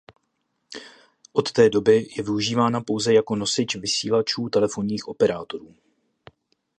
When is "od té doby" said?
1.33-2.07